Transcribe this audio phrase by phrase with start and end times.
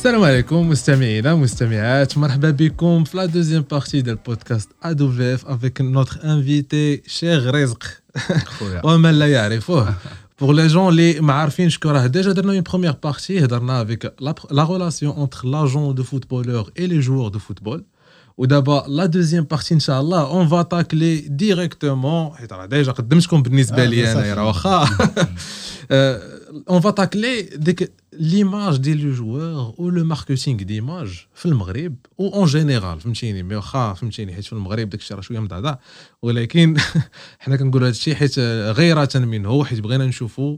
[0.00, 5.80] السلام عليكم مستمعينا مستمعات مرحبا بكم في لا دوزيام بارتي ديال بودكاست ادو فيف افيك
[5.80, 7.84] نوتر انفيتي شيخ رزق
[8.84, 9.94] ومن لا يعرفوه
[10.38, 14.06] Pour les gens les ما عارفينش كو راه ديجا درنا اون بروميير بارتي هضرنا avec
[14.50, 17.82] la relation entre l'agent de footballeur et les joueurs de football
[18.38, 22.34] Ou d'abord, la deuxième partie, Inch'Allah, on va tacler directement.
[22.68, 24.88] Déjà, قدمتكم بالنسبة لي أنا واخا
[26.66, 27.50] on va tacler
[28.12, 33.92] l'image des joueurs ou le marketing d'image في المغرب ou en général فهمتيني مي واخا
[33.92, 35.76] فهمتيني حيت في المغرب داك الشيء راه شويه مضعضع
[36.22, 36.76] ولكن
[37.38, 38.38] حنا كنقولوا هذا الشيء حيت
[38.78, 40.56] غيرة منه حيت بغينا نشوفوا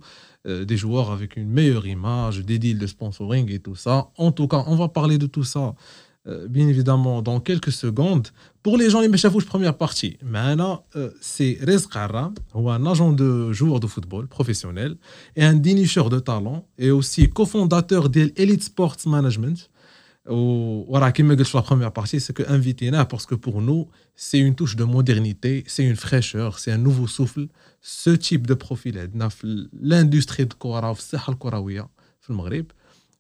[0.49, 4.09] des joueurs avec une meilleure image, des deals de sponsoring et tout ça.
[4.17, 5.75] En tout cas, on va parler de tout ça
[6.26, 8.30] euh, bien évidemment dans quelques secondes.
[8.62, 11.86] Pour les gens qui la première partie, maintenant, euh, c'est Rez
[12.72, 14.96] un agent de joueur de football professionnel
[15.36, 19.70] et un dénicheur de talent et aussi cofondateur d'Elite Sports Management.
[20.26, 24.56] Voilà, qui me la première partie, c'est que invité parce que pour nous, c'est une
[24.56, 27.48] touche de modernité, c'est une fraîcheur, c'est un nouveau souffle.
[27.82, 29.10] Ce type de profil est
[29.82, 30.94] l'industrie de Kora,
[32.30, 32.68] le Maghreb.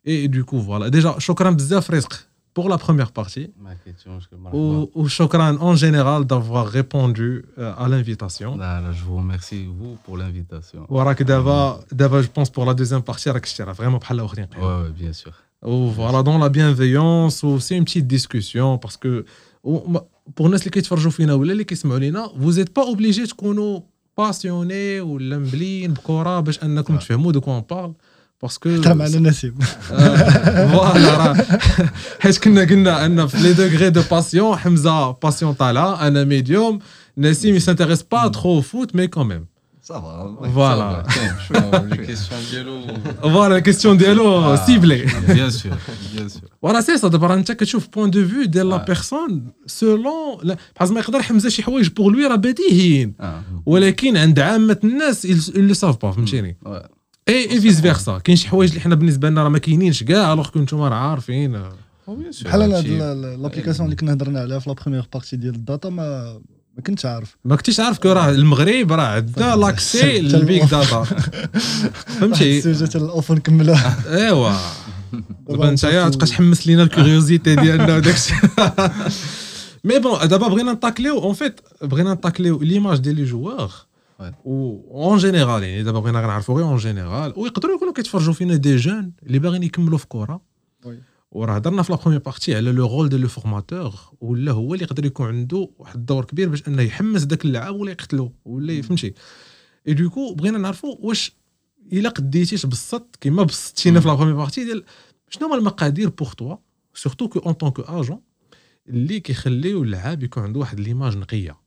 [0.06, 0.90] Et du coup, voilà.
[0.90, 2.14] Déjà, shukran bzaf Rizq
[2.54, 3.52] pour la première partie.
[4.54, 8.58] Ou, ou Chokran en général d'avoir répondu euh, à l'invitation.
[8.94, 10.86] Je vous remercie, vous, pour l'invitation.
[11.92, 13.30] D'abord, je pense pour la deuxième partie,
[13.74, 14.00] vraiment
[14.62, 15.34] Oui, bien sûr.
[15.66, 19.26] Ou voilà, dans la bienveillance, c'est une petite discussion parce que
[20.36, 20.58] pour nous,
[21.44, 21.76] les qui
[22.36, 23.34] vous n'êtes pas obligés de
[24.16, 25.90] passionnés ou l'emblin,
[27.32, 27.94] de quoi on parle.
[28.43, 29.63] باسكو حتى معنا نسيب
[30.73, 31.47] فوالا
[32.21, 36.79] حيت كنا قلنا ان في لي دوغري دو باسيون حمزه باسيون طالعه انا ميديوم
[37.19, 39.47] نسيم سانتيريس با ترو فوت مي كوميم
[40.55, 41.03] فوالا
[43.23, 45.73] فوالا الكيستيون ديالو سيبلي بيان سور
[46.15, 50.57] بيان سور فوالا سي سا دابا انت كتشوف بوان دو فيو ديال لا بيرسون سولون
[50.77, 53.15] بحال ما يقدر حمزه شي حوايج بوغ لوي راه بديهيين
[53.67, 56.57] ولكن عند عامه الناس اللي ساف با فهمتيني
[57.30, 58.18] اي اي فيس فيرسا.
[58.18, 61.64] كاين شي حوايج اللي حنا بالنسبة لنا راه ما كاينينش كاع الوغ كنتو راه عارفين.
[62.46, 66.40] بحال أنا لابليكاسيون اللي كنا هضرنا عليها في لا بروميير بارتي ديال الداتا ما
[66.78, 67.38] ما كنتش عارف.
[67.46, 71.04] ما كنتش عارف كو راه المغرب راه عندها لاكسي للبيك داتا
[72.20, 74.52] فهمتي؟ السوجه تاع الاوفر نكملوها ايوا.
[75.50, 78.38] دابا انت تبقى تحمس لينا الكوريوزيتي ديالنا وداك الشيء.
[79.84, 83.72] مي بون دابا بغينا نطاكليو اون فيت بغينا نطاكليو ليماج ديال لي جوار
[84.46, 89.14] اون جينيرال يعني دابا بغينا غنعرفوا غير اون جينيرال ويقدروا يكونوا كيتفرجوا فينا دي جون
[89.24, 90.42] اللي باغيين يكملوا في كره
[91.32, 94.86] وراه هضرنا في لا بروميير بارتي على لو رول ديال لو فورماتور ولا هو اللي
[94.86, 98.32] يقدر يكون عنده واحد الدور كبير باش أنه يحمس داك اللعاب ولا يقتلو.
[98.46, 99.14] ولا فهمتي.
[99.88, 101.32] اي دوكو بغينا نعرفوا واش
[101.94, 104.84] إلا قديتيش بالسط كيما بسطتينا في لا بروميير بارتي ديال
[105.30, 106.56] شنو هما المقادير بوغ توا
[106.94, 108.22] سورتو كو اون طونك اجون
[108.90, 111.63] اللي كيخليو اللعاب يكون عنده واحد ليماج نقية.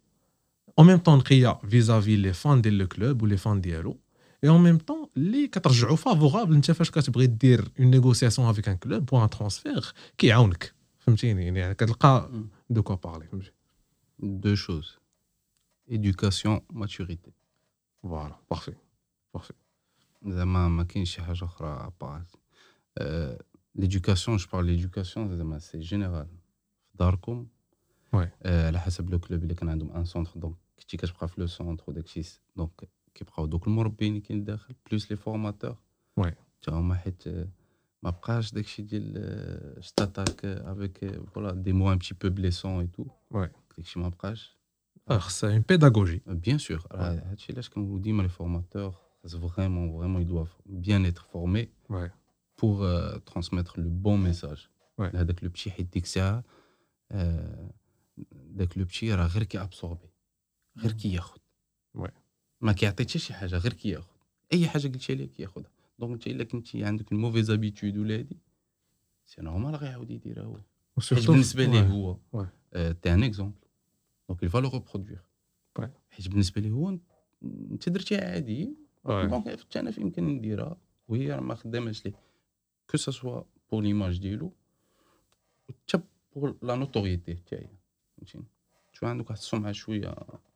[0.77, 1.19] en même temps
[1.63, 3.99] vis-à-vis les fans du club ou les fans ديالو
[4.45, 8.77] et en même temps اللي كترجعوا فافورابل انت فاش كتبغي دير اون نيغوسياسيون افيك ان
[8.77, 12.31] كلوب بوان ترانسفير كيعاونك فهمتيني يعني كتلقى
[12.69, 13.51] دو كوا بارلي فهمتي
[14.19, 14.97] دو شوز
[15.91, 17.31] éducation maturité
[18.03, 18.73] فوالا بارفي
[19.33, 19.53] بارفي
[20.27, 22.23] زعما ما كاينش شي حاجه اخرى ابار
[23.75, 26.27] ليدوكاسيون جو بارل ليدوكاسيون زعما سي جينيرال
[26.91, 27.47] في داركم
[28.45, 31.83] على حسب لو كلوب اللي كان عندهم ان سونتر دونك كنتي كتبقى في لو سونتر
[31.87, 32.25] وداك الشيء
[32.55, 35.77] دونك كيبقاو دوك المربيين اللي كاين داخل بلوس لي فورماتور
[36.17, 37.27] وي تا هما حيت
[38.03, 43.05] ما بقاش داكشي ديال ستاتاك افيك فوالا دي مو ان بتي بو بليسون اي تو
[43.31, 44.57] وي داكشي ما بقاش
[45.09, 50.45] خصها اون بيداغوجي بيان سور هادشي علاش كنقولوا ديما لي فورماتور خاص فريمون فريمون يدوا
[50.65, 51.67] بيان اتر فورمي
[52.61, 54.67] بور ترانسميتر لو بون ميساج
[55.13, 56.43] لهذاك لو بتي حيت ديك الساعه
[58.31, 60.07] داك لو بتي راه غير كي ابسوربي
[60.78, 61.40] غير كي ياخذ
[62.60, 64.16] ما كيعطي حتى شي حاجة غير كي ياخذ
[64.52, 68.38] أي حاجة قلتي عليه كياخذها دونك أنت إلا كنتي عندك الموفيز ابيتود ولا هادي
[69.26, 70.60] سي نورمال غيعاود يديرها هو.
[71.00, 72.16] حيت بالنسبة ليه هو
[72.72, 73.54] تي ان اكزومبل
[74.28, 75.24] دونك il va le reproduire.
[76.10, 76.98] حيت بالنسبة ليه هو
[77.42, 78.76] أنت درتيها عادي.
[79.04, 80.76] دونك حتى أنا يمكن نديرها.
[81.08, 82.14] وهي ما خداماش ليه.
[82.90, 84.52] كو سوا بور ليماج ديالو
[85.68, 86.00] حتى
[86.34, 87.70] بور لا نوتوريتي تاعي.
[88.16, 88.44] فهمتيني؟
[88.92, 90.14] شو عندك واحد السمعه شوية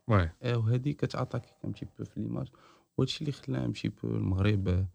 [0.09, 2.47] وي اه وهذه كتعطاك ان بتي بو في ليماج
[2.97, 4.85] وهادشي اللي خلى ان بتي بو المغرب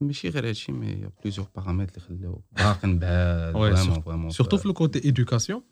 [0.00, 4.66] ماشي غير هادشي مي يا بليزيور بارامتر اللي خلاو باقي بعاد فريمون فريمون سورتو في
[4.66, 5.62] الكوتي ايدوكاسيون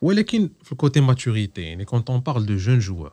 [0.00, 3.12] ولكن في الكوتي ماتوريتي يعني كونت اون بارل دو جون جوور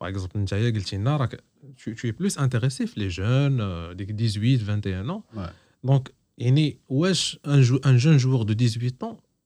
[0.00, 1.44] باغ اكزومبل نتايا قلتي لنا راك
[1.78, 3.56] tu es plus intéressé في لي جون
[3.96, 5.50] ديك 18 21 ans
[5.84, 9.16] دونك يعني واش ان جون جوور دو 18 طون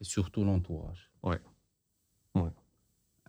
[0.00, 1.10] et surtout l'entourage.
[1.22, 1.40] Ouais.
[2.34, 2.52] Ouais.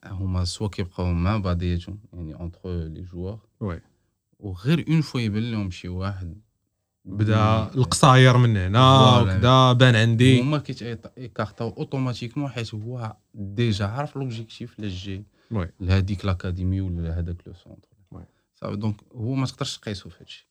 [0.05, 3.81] هما سوا كيبقاو مع بعضياتهم يعني اونتر لي جوار ouais.
[4.39, 6.41] وغير اون فوا يبان لهم شي واحد
[7.05, 14.79] بدا القصاير من هنا وكذا بان عندي هما كيتيكارتاو اوتوماتيكمون حيت هو ديجا عارف لوبجيكتيف
[14.79, 18.25] لا جاي وي لهاديك لاكاديمي ولا لهذاك لو سونتر وي.
[18.55, 20.50] صافي دونك هو ما تقدرش تقيسو في هادشي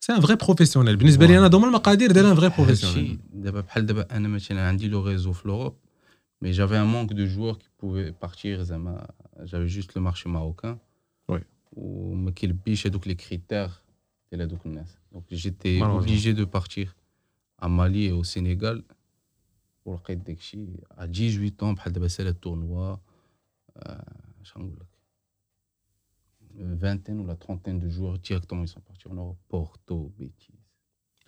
[0.00, 3.60] سي ان فري بروفيسيونيل بالنسبه لي انا دوما المقادير ديال ان فري هادشي بروفيسيونيل دابا
[3.60, 5.76] بحال دابا انا مثلا عندي لو ريزو في لوروب
[6.42, 9.08] مي جافي ان مونك دو جوار كي بوفي بارتير زعما
[9.40, 10.78] جافي جوست لو مارشي ماروكان
[11.28, 11.42] وي.
[11.72, 13.70] وما كيلبيش هادوك لي كريتير
[14.30, 15.82] ديال هادوك الناس دونك جيتي Malheureusement.
[15.84, 16.94] اوبليجي دو بارتير
[17.62, 18.84] ا مالي او سينيغال
[19.84, 22.96] ولقيت داكشي ا 18 طون بحال دابا سالا التورنوا
[24.42, 24.86] اش غنقول لك
[26.82, 30.48] فانتين ولا ترونتين دو جوار ديريكتومون يسون بارتي اون اوروب بورتو بيتيز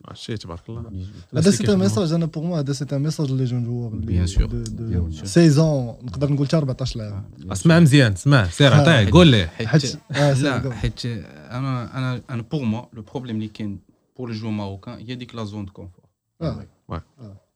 [0.09, 1.07] ماشي تبارك الله
[1.37, 4.31] هذا سي ان ميساج انا بوغ موا هذا سي ان ميساج لي جون جوور Bien
[4.31, 4.43] sûr.
[4.43, 5.25] دو Bien sûr.
[5.25, 9.85] 16 نقدر نقول حتى 14 عام اسمع مزيان اسمع سير عطيه قول ليه حيت حيت
[10.11, 10.73] آه، سير، لا قول.
[10.73, 13.81] حيت انا انا انا بور موا لو بروبليم اللي كاين
[14.17, 16.05] بور لو جو ماروكان هي ديك لا زون دو كونفور
[16.43, 16.67] آه.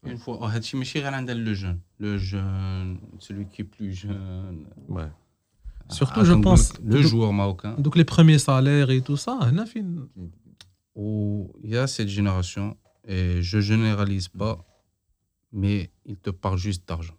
[0.06, 5.11] اون فوا هادشي ماشي غير عند لو جون لو جون سولوي كي بلو جون Ouais.
[5.93, 10.08] Surtout, je pense, لو جوور ماروكان donc les premiers salaires et tout ça هنا فين
[10.94, 12.76] où il y a cette génération,
[13.08, 14.56] et je généralise pas,
[15.52, 17.19] mais il te parle juste d'argent.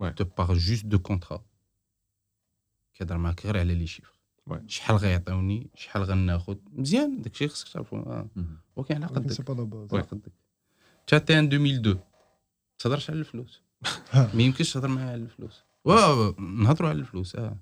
[0.00, 0.10] Ouais.
[0.10, 1.42] Il te parle juste de contrat.
[2.94, 4.14] كيهضر معاك غير على لي شيفر
[4.50, 4.58] Ouais.
[4.66, 8.28] شحال غيعطيوني شحال غناخذ مزيان داكشي خصك تعرفو آه.
[8.76, 10.32] ولكن على سي قدك با لا باز على قدك
[11.12, 11.98] انت تي ان 2002
[12.78, 13.62] تهضرش على الفلوس
[14.14, 17.56] ما يمكنش تهضر معايا على الفلوس واه نهضروا على الفلوس اه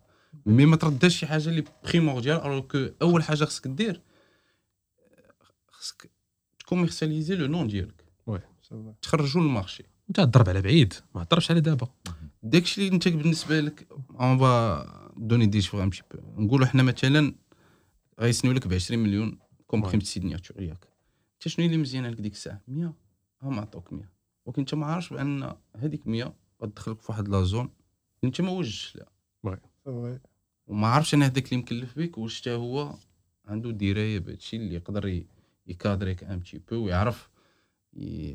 [0.45, 4.01] مي ما ترداش شي حاجة اللي بريمورديال الوغ كو أول حاجة خصك دير
[5.71, 6.11] خصك
[6.59, 8.05] تكوميرسياليزي لو نون ديالك.
[9.01, 9.83] تخرجوا للمارشي.
[10.09, 11.87] انت تضرب على بعيد ما تضربش على دابا.
[12.43, 13.87] داكشي اللي انت بالنسبة لك
[14.19, 15.91] اون با دوني دي شوف بو
[16.37, 17.35] نقولوا حنا مثلا
[18.19, 20.87] غيسنيو لك ب 20 مليون كومبريم سيغناتور ياك.
[21.33, 22.93] انت شنو اللي مزيان لك ديك الساعة؟ 100
[23.41, 24.09] هم عطوك 100
[24.45, 26.33] ولكن انت ما عارفش بأن هذيك 100
[26.63, 27.69] غتدخلك في واحد لا زون
[28.23, 28.95] انت ما وجهش
[29.43, 29.59] لها
[30.67, 32.95] وما عارفش أنا هذاك اللي مكلف بك واش حتى هو؟
[33.45, 35.23] عنده دراية بهادشي اللي يقدر
[35.67, 37.29] يكادريك ان بتي بو ويعرف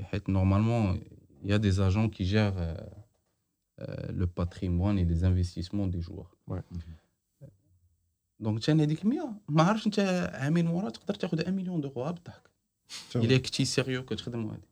[0.02, 1.00] حيت نورمالمون
[1.44, 2.52] يا دي زاجون كي جير
[4.10, 6.36] لو باتريمون اي لي انفستيسمون دي جوار.
[8.40, 9.98] دونك انت هذيك 100 ما عرفتش انت
[10.34, 12.50] عامين ورا تقدر تاخذ 1 مليون دورو بالضحك
[13.16, 14.71] الا كنتي سيريو كتخدم هذه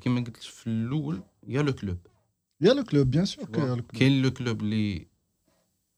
[0.00, 1.98] كيما قلت في الاول يا لو كلوب
[2.60, 5.06] يا لو كلوب بيان سور كو يا لو كلوب كاين لو كلوب اللي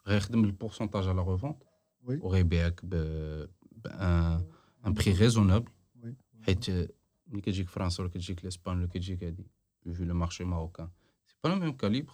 [0.07, 1.57] غيخدم البورسونتاج على ريفونت
[2.03, 2.17] وي.
[2.23, 2.91] وغيبيعك ب
[3.73, 4.45] بان
[4.87, 5.71] ان بري ريزونابل
[6.03, 6.17] وي.
[6.43, 6.71] حيت
[7.27, 9.47] ملي كتجيك فرنسا ولا كتجيك لاسبان ولا كتجيك هادي
[9.93, 10.89] في لو مارشي ماروكان
[11.27, 12.13] سي با لو ميم كاليبر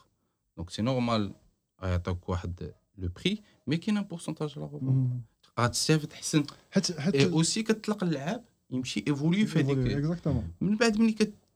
[0.57, 1.35] دونك سي نورمال
[1.83, 5.21] غيعطيوك واحد لو بري مي كاين ان بورسونتاج على ريفونت مم.
[5.61, 10.99] غتستافد حسن حيت حيت اي اوسي كتطلق اللعاب يمشي ايفولي في هذيك اكزاكتومون من بعد
[10.99, 11.13] ملي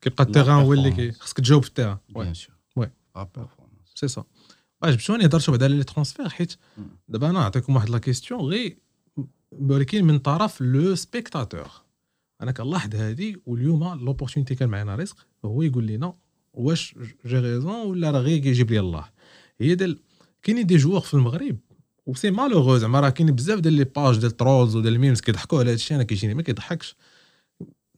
[0.00, 1.12] كيبقى التيران هو اللي.
[1.12, 2.54] خصك تجاوب في التيران بيان سور
[3.16, 4.24] بيرفورمانس سي سا
[4.82, 6.80] عجبتوني هضرتوا بعدا على لي ترونسفير حيت Mm.
[7.08, 8.78] دابا أنا نعطيكم واحد لا كيستيون غير
[9.52, 11.68] ولكن من طرف لو سبيكتاتور
[12.42, 16.14] أنا كنلاحظ هذه واليوم لوبورتونيتي كان معنا رزق هو يقول لنا
[16.52, 16.94] واش
[17.26, 19.04] جي ريزون ولا راه غير كيجيب لي الله.
[19.60, 19.98] هي ديال
[20.42, 21.56] كاينين دي جوار في المغرب
[22.06, 25.70] وسي مالوغو زعما راه كاين بزاف ديال لي باج ديال ترولز وديال الميمز كيضحكوا على
[25.72, 26.96] هادشي أنا كيجيني ما كيضحكش.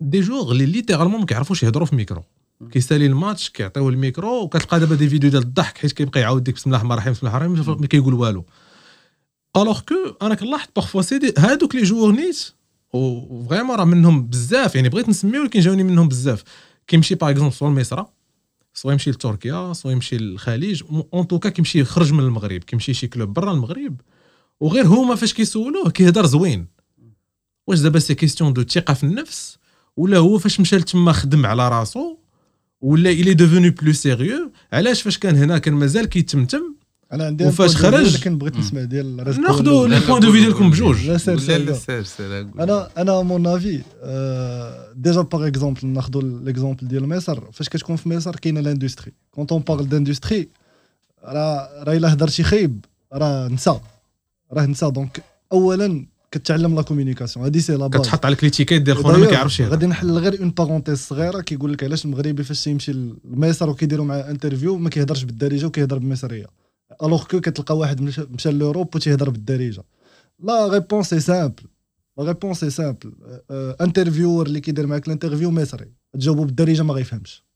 [0.01, 2.23] دي جوغ اللي ليترالمون ما كيعرفوش يهضروا في ميكرو
[2.71, 6.71] كيسالي الماتش كيعطيوه الميكرو وكتلقى دابا دي فيديو ديال الضحك حيت كيبقى يعاود ديك بسم
[6.71, 8.45] الله الرحمن الرحيم بسم الله الرحمن الرحيم ما كيقول والو.
[9.57, 12.53] الوغ كو أنا كنلاحظ بارفوا سي هادوك لي جوغ نيت
[12.93, 16.45] وفريمون راه منهم بزاف يعني بغيت نسمي ولكن جاوني منهم بزاف.
[16.87, 18.13] كيمشي باغ اكزومبل سوا المصرا
[18.75, 20.83] سوا يمشي لتركيا سوا يمشي للخليج
[21.15, 24.01] اون توكا كيمشي يخرج من المغرب كيمشي شي كلوب برا المغرب.
[24.61, 26.67] وغير هما فاش كيسولوه كيهضر زوين.
[27.67, 29.59] واش دابا سي كيستيون دو ثقة في النفس؟
[29.99, 32.17] ولا هو فاش مشى لتما خدم على راسو
[32.81, 36.75] ولا الي ديفوني بلو سيريو علاش فاش كان هنا كان مازال كيتمتم؟
[37.13, 41.11] أنا عندي وفاش خرج؟ لكن بغيت نسمع ديال ناخذوا لي بوان دو في ديالكم بجوج.
[42.61, 43.83] أنا أنا مون افي
[44.95, 49.63] ديجا باغ اكزومبل ناخذوا ليكزومبل ديال مصر فاش كتكون في مصر كاينة لاندستري كونت اون
[49.63, 50.49] بارل داندستري
[51.25, 53.81] راه راه إلا هضر شي خايب راه نسى.
[54.53, 54.91] راه نسى.
[54.91, 59.27] دونك اولا كتعلم لا كوميونيكاسيون هادي سي لا باز كتحط عليك ليتيكيت ديال خونا ما
[59.27, 62.93] كيعرفش غادي نحل غير اون بارونتيز صغيرة كيقول لك علاش المغربي فاش يمشي
[63.25, 66.47] لمصر وكيديروا معاه انترفيو ما كيهضرش بالدارجة وكيهضر بالمصريه
[67.03, 69.85] الوغ كو كتلقى واحد مشى لوروب وتيهضر بالدارجة.
[70.43, 71.63] لا ريبونس سي سامبل
[72.19, 73.13] لا ريبونس سي سامبل
[73.81, 75.93] انترفيور اللي كيدير معاك الانترفيو مصري.
[76.13, 77.48] تجاوبو بالدارجة ما غيفهمش.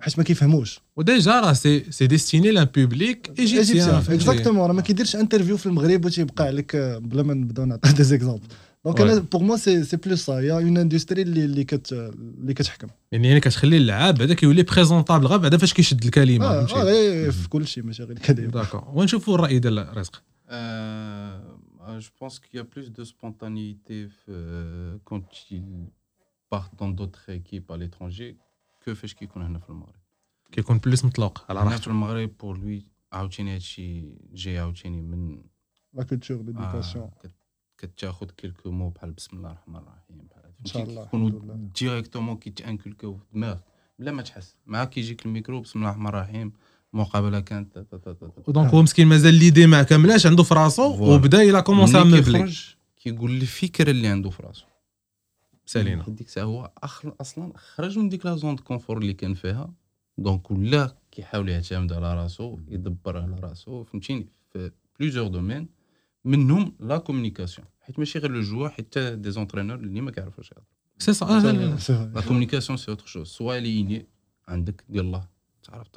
[0.00, 5.16] حيت ما كيفهموش وديجا راه سي سي ديستيني لأن بوبليك ايجيبسيان اكزاكتومون راه ما كيديرش
[5.16, 8.40] انترفيو في المغرب وتيبقى عليك بلا ما نبداو نعطي دي زيكزامبل
[8.84, 12.54] دونك أنا بوغ موا سي سي بلوس سا يا اون اندستري اللي اللي كت اللي
[12.54, 17.32] كتحكم يعني يعني كتخلي اللعاب هذا كيولي بريزونطابل غير بعدا فاش كيشد الكلمة آه غير
[17.32, 20.22] في كل شيء ماشي غير الكلمة داكور ونشوفوا الراي ديال رزق
[22.08, 23.96] Je pense qu'il y a plus de spontanéité
[25.08, 25.26] quand
[25.56, 25.64] il
[26.52, 28.30] part dans d'autres équipes à l'étranger
[28.90, 30.00] que فاش كيكون هنا في المغرب
[30.52, 35.42] كيكون بلوس مطلق على راحته في المغرب بور لوي عاوتاني هادشي جاي عاوتاني من
[35.94, 37.10] لا كولتور ليديكاسيون
[37.78, 43.14] كتاخذ كيلكو مو بحال بسم الله الرحمن الرحيم بحال ان شاء الله كيكونوا ديريكتومون كيتانكلكاو
[43.16, 43.58] في الدماغ
[43.98, 46.52] بلا ما تحس معاك كيجيك الميكرو بسم الله الرحمن الرحيم
[46.92, 47.78] مقابله كانت
[48.48, 52.52] دونك هو مسكين مازال ليدي ما كاملاش عنده في راسو وبدا إلى كومونسي ا مبلي
[52.96, 54.64] كيقول لي الفكرة اللي عنده في راسو
[55.70, 56.72] سالينا ديك الساعة هو
[57.20, 59.72] أصلا خرج من ديك لا زون دو كونفور اللي كان فيها
[60.18, 65.68] دونك ولا كيحاول يعتمد على راسو يدبر على راسو فهمتيني في بليزيور دومين
[66.24, 70.66] منهم لا كومونيكاسيون حيت ماشي غير لو جوا حتى دي زونترينور اللي ما كيعرفوش يهضروا
[70.98, 74.06] سي سا لا كومونيكاسيون سي اوتر شوز سوا لي اني
[74.48, 75.28] عندك ديال الله
[75.62, 75.88] تعرف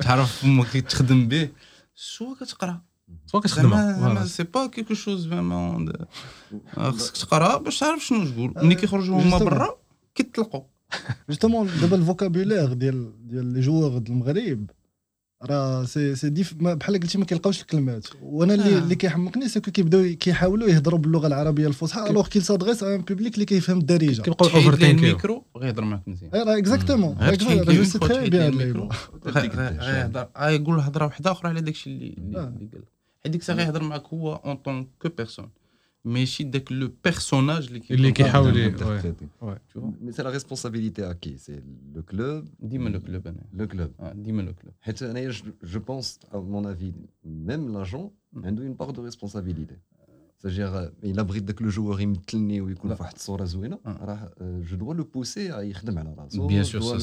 [0.00, 1.48] تعرف فمك تخدم به
[1.94, 2.82] سوا كتقرا
[3.26, 5.92] سوا كتخدم سي با كيكو شوز فريمون
[6.76, 9.76] خصك تقرا باش تعرف شنو تقول ملي كيخرجوا هما برا
[10.14, 10.62] كيطلقوا
[11.28, 14.70] جوستومون دابا الفوكابولير ديال ديال لي جوار المغرب
[15.42, 18.78] راه سي سي ديف بحال قلتي ما كيلقاوش الكلمات وأنا اللي آه.
[18.78, 23.44] اللي كيحمقني سكو كيبداو كيحاولوا يهضروا باللغة العربيه الفصحى الوغ كيل سادغيس ان بوبليك اللي
[23.44, 27.16] كيفهم الدارجه كيبقاو اوفر ثينكينغ الميكرو غيهضر معاك مزيان راه اكزاكتومون
[27.84, 28.60] سي تري بيان
[30.38, 34.35] يقول هضره وحده أخرى على داكشي اللي اللي قال حيت ديك الساعه غيهضر معاك هو
[34.35, 35.49] اون طون كو بيرسون
[36.05, 38.73] ماشي داك لو بيرسوناج اللي اللي كيحاول
[39.75, 41.63] مي سي لا ريسبونسابيلتي اكي سي
[41.95, 45.33] لو كلوب ديما لو كلوب انا لو كلوب ديما لو كلوب حيت انايا
[45.63, 46.93] جو بونس ا مون افي
[47.25, 49.77] ميم لاجون عنده اون بار دو ريسبونسابيلتي
[50.43, 54.93] ساجير الا بغيت داك لو جوور يمثلني ويكون في واحد الصوره زوينه راه جو دوا
[54.93, 56.99] لو بوسي يخدم على راسو بيان سور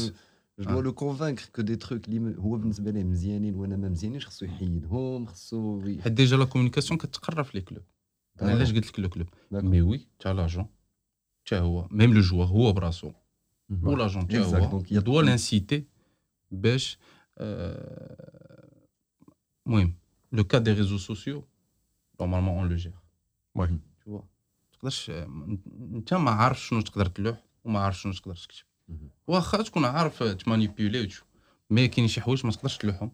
[0.61, 4.27] جو دوا لو كونفانكر كو دي تروك اللي هو بالنسبه ليه مزيانين وانا ما مزيانينش
[4.27, 7.83] خصو يحيدهم خصو حيت ديجا لا كومونيكاسيون كتقرب في لي كلوب
[8.43, 10.67] انا علاش قلت لك لو كلوب مي وي تاع لاجون
[11.47, 13.13] تاع هو ميم لو جوا هو براسو
[13.83, 15.85] و لاجون تاع هو دوا لانسيتي
[16.51, 16.99] باش
[19.67, 19.95] المهم
[20.33, 21.45] لو كا دي ريزو سوسيو
[22.21, 22.95] نورمالمون اون لو جير
[23.55, 24.23] وي تو
[24.73, 28.65] تقدرش انت ما عارف شنو تقدر تلوح وما عارف شنو تقدر تكتب
[29.28, 31.10] واخا تكون عارف تمانيبيولي
[31.70, 33.12] مي كاين شي حوايج ما تقدرش تلوحهم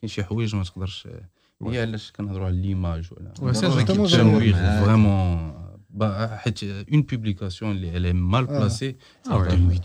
[0.00, 1.08] كاين شي حوايج ما تقدرش
[1.62, 3.32] هي علاش كنهضروا على ليماج ولا؟
[4.12, 5.59] التمويل فريمون
[6.37, 8.95] حيت اون بوبليكاسيون اللي على مال بلاسي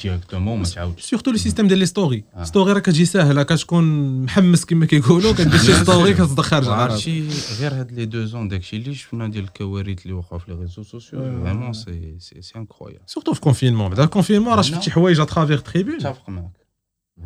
[0.02, 3.84] ديريكتومون ما تعاودش سيرتو لو سيستيم ديال لي ستوري ستوري راه كتجي ساهله كتكون
[4.22, 7.28] محمس كما كيقولوا كدير شي ستوري كتصدق خارج عرفتي
[7.60, 10.82] غير هاد لي دو زون داكشي اللي شفنا ديال الكوارث اللي وقعوا في لي ريزو
[10.82, 15.94] سوسيو فريمون سي سي انكرويابل سيرتو في كونفينمون بعدا الكونفينمون راه شفتي حوايج اترافيغ تريبون
[15.94, 16.60] متفق معاك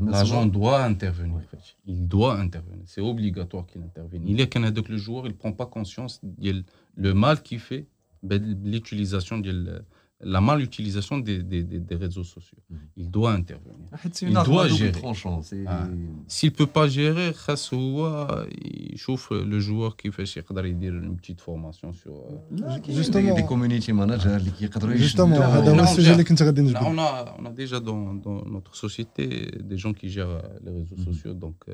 [0.01, 1.41] L'agent doit intervenir.
[1.87, 2.85] Il doit intervenir.
[2.87, 4.25] C'est obligatoire qu'il intervienne.
[4.27, 6.65] Il est qu'un le joueur, il ne prend pas conscience de
[6.97, 7.89] le mal qu'il fait ben,
[8.24, 9.84] l'utilisation de
[10.22, 12.58] la mal utilisation des, des, des, réseaux sociaux.
[12.70, 12.76] Mm.
[12.98, 13.88] Il doit intervenir.
[13.94, 15.02] Ah, il doit gérer.
[15.66, 15.88] Ah.
[16.28, 22.14] S'il ne peut pas gérer, il chauffe le joueur qui fait une petite formation sur.
[22.14, 24.40] Euh, justement, des community managers
[24.96, 30.72] Justement, on a, on a déjà dans, dans, notre société des gens qui gèrent les
[30.72, 31.06] réseaux mm.
[31.06, 31.34] sociaux.
[31.34, 31.74] Donc, euh,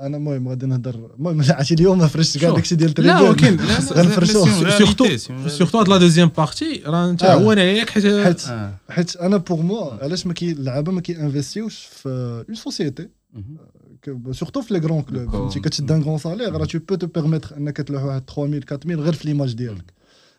[0.00, 3.56] أنا المهم غادي نهضر المهم عرفتي اليوم ما فرشتش كاع داكشي ديال لا ولكن
[3.92, 4.44] غنفرشو
[4.78, 5.16] سورتو
[5.48, 8.40] سورتو هاد لا دوزيام بارتي راه انت عوان عليك حيت
[8.90, 12.08] حيت أنا بوغ موا علاش ما كي اللعابه ما كينفيستيوش في
[12.48, 13.08] اون سوسيتي
[14.30, 17.56] سورتو في لي غرون كلوب فهمتي كتشد ان غرون سالير راه تو بو تو بيرميتر
[17.56, 19.92] انك تلوح واحد 3000 4000 غير في ليماج ديالك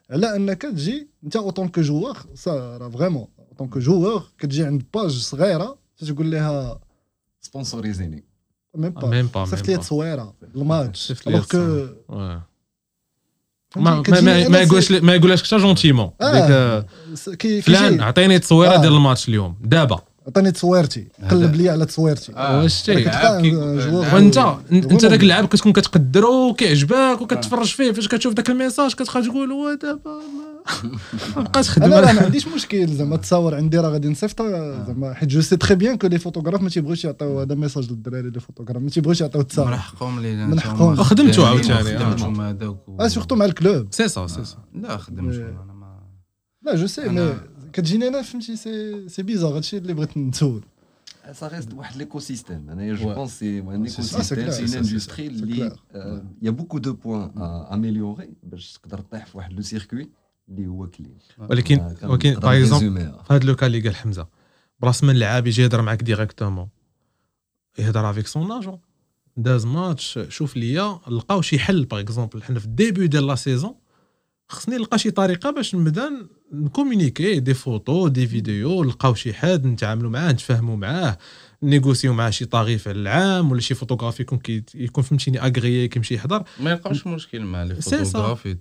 [0.10, 4.84] على انك تجي انت اوتون كو جوور سا راه فريمون اوتون كو جوور كتجي عند
[4.94, 6.80] باج صغيره تقول لها
[7.42, 8.33] سبونسوريزيني
[8.76, 11.88] ميم با ميم با صيفط لي تصويره الماتش الوغ كو
[13.76, 19.56] ما ما ما يقولش ما يقولهاش حتى جونتيمون ديك فلان عطيني تصويره ديال الماتش اليوم
[19.64, 22.90] دابا عطيني تصويرتي قلب لي على تصويرتي واش
[24.14, 24.38] وانت
[24.72, 29.74] انت ذاك اللعاب كتكون كتقدرو وكيعجبك وكتفرج فيه فاش كتشوف ذاك الميساج كتبقى تقول هو
[29.74, 30.22] دابا
[31.36, 32.00] بقاش خدمة.
[32.00, 34.42] أنا ما عنديش مشكل زعما التصاور عندي راه غادي نصيفط.
[34.42, 38.30] زعما حيت جو سي تري بيان كو لي فوتوغراف ما تيبغيوش يعطيو هذا ميساج للدراري
[38.30, 40.96] لي فوتوغراف ما تيبغيوش يعطيو التصاور من حقهم لي من حقهم.
[40.96, 41.84] خدمتو عاوتاني.
[41.84, 43.88] خدمتهم هذاك آه سورتو مع الكلوب.
[43.92, 44.58] سي سا سي سا.
[44.74, 46.00] لا خدمت أنا ما
[46.66, 47.34] لا جو سي مي
[47.74, 50.62] كتجيني أنا فهمتي؟ سي سي بيزار هادشي اللي بغيت نسول.
[51.40, 52.64] ça reste واحد l'écosystème.
[53.02, 55.30] Je pense que c'est un écosystème, c'est une industrie.
[56.42, 58.30] Il y a beaucoup de points à améliorer.
[58.44, 60.10] باش تقدر تطيح في واحد لو سيركوي
[60.50, 61.18] اللي هو كلين.
[61.38, 64.28] ولكن ولكن باغ اكزومبل في هذا لوكا اللي قال حمزة
[64.80, 66.70] براس من اللعاب يجي يهضر معاك ديريكتومون
[67.80, 68.80] يهضر افيك سون اجون
[69.38, 73.76] داز ماتش شوف ليا لقاو شي حل باغ اكزومبل حنا في الديبي ديال لا سيزون
[74.54, 76.12] خصني نلقى شي طريقة باش نبدا
[76.54, 81.18] نكومونيكي دي فوتو دي فيديو نلقاو شي حد نتعاملوا معاه نتفاهموا معاه
[81.64, 86.16] نيغوسيو معاه شي طريف على العام ولا شي فوتوغرافي يكون كي يكون فهمتيني أغريي كيمشي
[86.16, 86.44] يحضر.
[86.60, 88.58] ما يلقاوش مشكل مع لي فوتوغرافي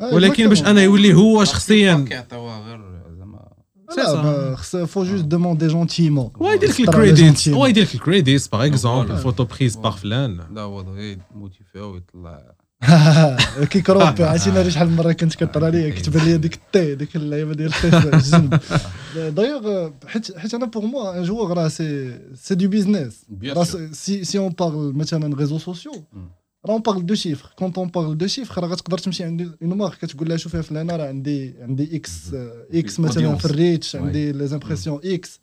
[0.00, 2.80] ولكن باش أنا يولي هو شخصيا كيعطيوها غير
[3.18, 3.52] زعما.
[3.96, 8.66] لا خص فو جوست دوموندي جونتيمون هو يدير لك الكريديتس هو يدير لك الكريديتس باغ
[8.66, 12.54] اكزومبل فوتو بريز باغ فلان لا هو دغيا موتيفي ويطلع
[13.70, 17.54] كي كروب عرفتي شحال من مره كنت كطرى لي كتب لي ديك التي ديك اللعيبة
[17.54, 18.60] ديال التي الجنب
[19.16, 23.26] دايوغ حيت حيت أنا بوغ موا ان جوغ راه سي سي دو بيزنس
[23.92, 25.92] سي سي اون بارل مثلا ريزو سوسيو
[26.66, 29.76] راه اون بارل دو شيفر كونت اون بارل دو شيفر راه غتقدر تمشي عند اون
[29.76, 32.12] مارك كتقول لها شوفي فلانة راه عندي عندي إكس
[32.74, 35.40] إكس مثلا في الريتش عندي لي زامبرسيون إكس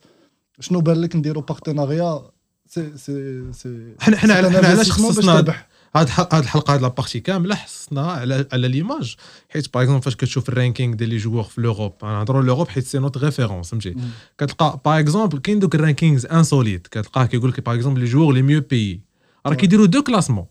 [0.59, 2.21] شنو بان لك نديرو بارتناريا
[2.67, 5.55] سي سي سي حنا حنا علاش خصنا
[5.95, 9.15] هاد هاد الحلقة هاد لابارتي كاملة حصنا على على ليماج
[9.49, 12.97] حيت باغ اكزومبل فاش كتشوف الرانكينغ ديال لي جوور في لوروب نهضروا لوروب حيت سي
[12.99, 13.95] نوت ريفيرونس فهمتي؟
[14.37, 18.41] كتلقى باغ اكزومبل كاين دوك الرانكينغز انسوليت كتلقاه كيقول لك باغ اكزومبل لي جوور لي
[18.41, 19.01] ميو بيي
[19.45, 20.45] راه كيديروا دو كلاسمون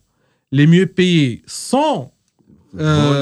[0.53, 2.07] لي ميو بيي سون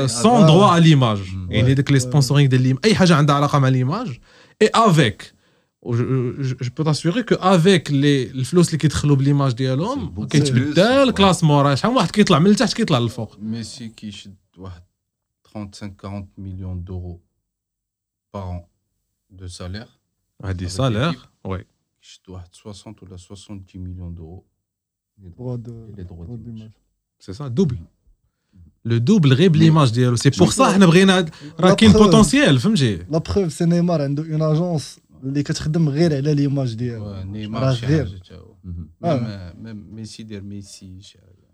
[0.07, 4.18] سون دروا ا ليماج يعني ديك لي سبونسورينغ ديال أي حاجة عندها علاقة مع ليماج
[4.62, 5.36] اي افيك
[5.92, 11.62] je, peux t'assurer qu'avec les flous qui te l'image de l'homme, qui te le classement,
[12.12, 13.37] qui te le tâche, qui te le fort.
[13.40, 14.72] Messi qui doit
[15.55, 17.22] 35-40 millions d'euros
[18.33, 18.68] par an
[19.31, 19.99] de salaire.
[20.42, 21.59] Ah, des salaires, oui.
[22.01, 24.46] Je dois 60 ou 70 millions d'euros.
[25.22, 26.70] Les droits de les droits d'image.
[27.18, 27.79] C'est ça, double.
[28.85, 30.16] Le double rêve l'image d'elle.
[30.16, 32.59] C'est pour ça qu'on a un potentiel.
[33.11, 38.21] La preuve, c'est Neymar, une agence اللي كتخدم غير على ليماج ديالو نيمار غير
[39.73, 40.99] ميسي دير ميسي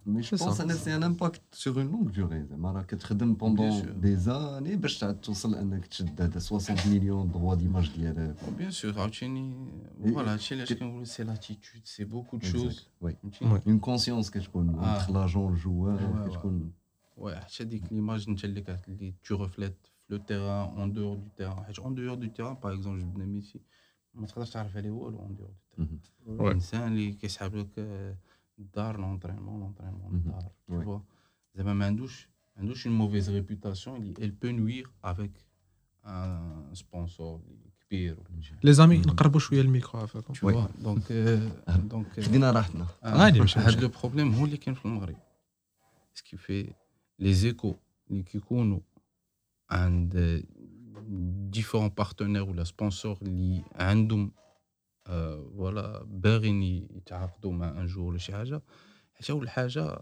[0.08, 2.44] Mais je pense que c'est un impact sur une longue durée.
[2.50, 7.98] زعما كتخدم pendant des années باش تعاد توصل انك تشد هذا 60 مليون droit d'image
[7.98, 8.36] ديالك.
[8.60, 9.72] Bien sûr, عاوتاني
[10.04, 12.88] فوالا هادشي علاش كنقولوا سي لاتيتود سي بوكو دو شوز.
[13.02, 16.72] وي اون كونسيونس كتكون entre l'agent le joueur كتكون
[17.18, 19.78] وي حتى ديك ليماج انت اللي اللي تو ريفليت
[20.12, 23.60] le terrain en dehors du terrain en dehors du terrain par exemple je بنا ميسي
[24.14, 27.70] ما تقدرش تعرف عليه والو en dehors du terrain الانسان اللي كيسحب لك
[28.60, 31.02] الدار لونطرينمون لونطرينمون الدار tu vois
[31.56, 35.32] زعما ما عندوش ما عندوش une mauvaise réputation elle peut nuire avec
[36.06, 37.40] un sponsor
[37.90, 38.18] كبير
[38.64, 40.34] لي زامي نقربوا شويه الميكرو عافاكم
[40.80, 41.12] دونك
[41.68, 45.18] دونك خدينا راحتنا عادي مش هذا لو بروبليم هو اللي كاين في المغرب
[46.14, 46.74] سكي في
[47.20, 47.76] لي زيكو
[48.12, 48.80] اللي كيكونوا
[49.72, 50.44] عند
[51.52, 54.32] ديفيرون بارتنير ولا سبونسور اللي عندهم
[55.06, 58.62] فوالا باغيين يتعاقدوا مع ان جور ولا شي حاجه
[59.14, 60.02] حتى اول حاجه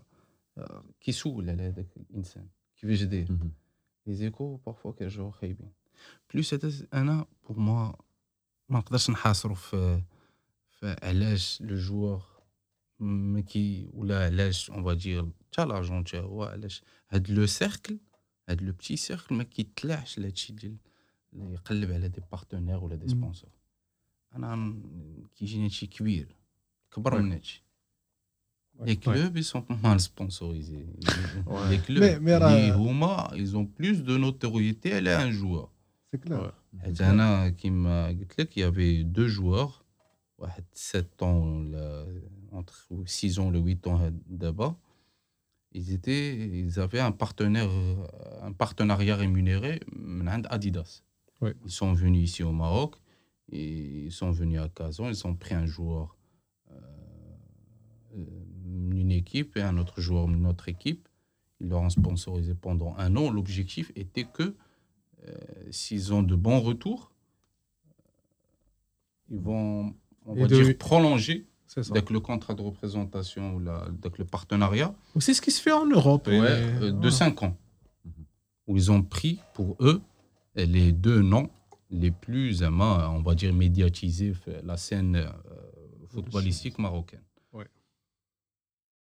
[1.02, 2.48] كيسول على هذاك الانسان
[2.78, 3.28] كيفاش داير
[4.08, 5.72] لي زيكو بارفوا كيرجعوا خايبين
[6.34, 7.92] بلوس هذا انا بور موا
[8.70, 10.02] ما نقدرش نحاصرو في
[10.84, 12.24] علاش لو جوور
[13.00, 18.00] ما كي ولا علاش اون فادير تا لاجون تا هو علاش هاد لو سيركل
[18.50, 20.76] هاد لو بتي سيركل ما كيطلعش لهادشي ديال
[21.34, 23.50] يقلب على دي بارتنير ولا دي سبونسور
[24.36, 24.76] انا
[25.36, 26.36] كيجيني هادشي كبير
[26.92, 27.66] كبر من هادشي
[28.84, 30.86] Les clubs, ils sont mal sponsorisés.
[31.70, 35.72] Les clubs, mais, mais les Huma, ils ont plus de notoriété, elle est un joueur.
[36.12, 36.52] C'est clair.
[36.74, 37.02] Ouais.
[37.02, 39.86] Ana, qui m'a dit qu'il y avait deux joueurs,
[40.74, 41.64] 7 ans,
[42.52, 44.78] entre 6 ans et 8 ans d'abord.
[45.73, 47.71] Ils, étaient, ils avaient un, partenaire,
[48.43, 49.81] un partenariat rémunéré
[50.49, 51.03] Adidas.
[51.43, 52.97] Ils sont venus ici au Maroc,
[53.51, 56.17] et ils sont venus à Kazan, ils ont pris un joueur
[59.01, 61.09] une équipe et un autre joueur d'une autre équipe.
[61.61, 63.31] Ils leur ont sponsorisé pendant un an.
[63.31, 64.55] L'objectif était que
[65.27, 65.37] euh,
[65.71, 67.13] s'ils ont de bons retours,
[69.29, 69.95] ils vont
[70.27, 74.95] on va dire, prolonger avec le contrat de représentation ou avec le partenariat.
[75.19, 76.27] C'est ce qui se fait en Europe.
[76.27, 77.57] Ouais, euh, de 5 ans.
[78.67, 80.01] Où ils ont pris pour eux
[80.57, 81.49] les deux noms
[81.91, 84.33] les plus, on va dire, médiatisés,
[84.65, 85.29] la scène euh,
[86.09, 87.21] footballistique marocaine.